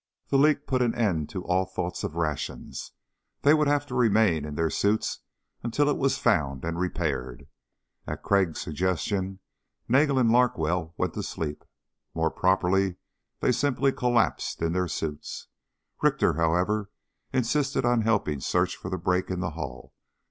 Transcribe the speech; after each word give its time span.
The 0.29 0.37
leak 0.39 0.65
put 0.65 0.81
an 0.81 0.95
end 0.95 1.29
to 1.29 1.43
all 1.45 1.63
thoughts 1.65 2.03
of 2.03 2.15
rations. 2.15 2.91
They 3.43 3.53
would 3.53 3.67
have 3.67 3.85
to 3.85 3.93
remain 3.93 4.45
in 4.45 4.55
their 4.55 4.71
suits 4.71 5.19
until 5.61 5.87
it 5.89 5.97
was 5.99 6.17
found 6.17 6.65
and 6.65 6.79
repaired. 6.79 7.45
At 8.07 8.23
Crag's 8.23 8.59
suggestion 8.59 9.41
Nagel 9.87 10.17
and 10.17 10.31
Larkwell 10.31 10.95
went 10.97 11.13
to 11.13 11.21
sleep. 11.21 11.63
More 12.15 12.31
properly, 12.31 12.95
they 13.41 13.51
simply 13.51 13.91
collapsed 13.91 14.63
in 14.63 14.73
their 14.73 14.87
suits. 14.87 15.49
Richter, 16.01 16.33
however, 16.33 16.89
insisted 17.31 17.85
on 17.85 18.01
helping 18.01 18.39
search 18.39 18.75
for 18.77 18.89
the 18.89 18.97
break 18.97 19.29
in 19.29 19.39
the 19.39 19.51
hull. 19.51 19.93